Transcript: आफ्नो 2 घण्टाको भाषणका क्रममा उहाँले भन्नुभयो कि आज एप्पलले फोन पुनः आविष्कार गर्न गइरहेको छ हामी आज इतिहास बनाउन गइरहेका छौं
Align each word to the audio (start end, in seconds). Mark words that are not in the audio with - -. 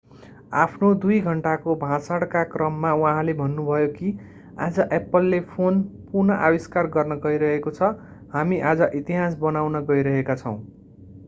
आफ्नो 0.59 0.87
2 1.01 1.17
घण्टाको 1.31 1.73
भाषणका 1.83 2.41
क्रममा 2.53 2.93
उहाँले 3.01 3.33
भन्नुभयो 3.41 3.91
कि 3.99 4.13
आज 4.67 4.79
एप्पलले 4.99 5.39
फोन 5.53 5.81
पुनः 6.11 6.43
आविष्कार 6.49 6.91
गर्न 6.97 7.21
गइरहेको 7.29 7.77
छ 7.79 7.93
हामी 8.35 8.61
आज 8.73 8.85
इतिहास 9.03 9.41
बनाउन 9.47 9.81
गइरहेका 9.93 10.41
छौं 10.43 10.59